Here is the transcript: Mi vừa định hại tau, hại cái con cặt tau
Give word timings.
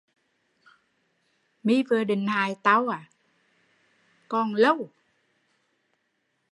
Mi 1.63 1.83
vừa 1.89 2.03
định 2.03 2.27
hại 2.27 2.55
tau, 2.63 2.87
hại 2.87 3.03
cái 3.09 3.23
con 4.27 4.53
cặt 4.63 4.63
tau 4.63 4.89